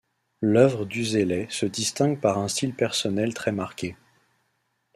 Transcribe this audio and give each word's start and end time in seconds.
L'œuvre 0.41 0.85
d'Uzelai 0.85 1.45
se 1.51 1.67
distingue 1.67 2.19
par 2.19 2.39
un 2.39 2.47
style 2.47 2.73
personnel 2.73 3.35
très 3.35 3.51
marqué. 3.51 3.95